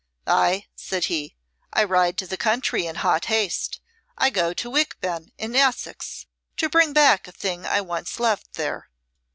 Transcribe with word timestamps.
"Ay," 0.25 0.65
said 0.75 1.03
he, 1.13 1.35
"I 1.71 1.83
ride 1.83 2.17
to 2.17 2.25
the 2.25 2.35
country 2.35 2.87
in 2.87 2.95
hot 2.95 3.25
haste. 3.25 3.79
I 4.17 4.31
go 4.31 4.51
to 4.51 4.67
Wickben 4.67 5.31
in 5.37 5.55
Essex, 5.55 6.25
to 6.57 6.69
bring 6.69 6.91
back 6.91 7.27
a 7.27 7.31
thing 7.31 7.67
I 7.67 7.81
once 7.81 8.19
left 8.19 8.53
there." 8.55 8.89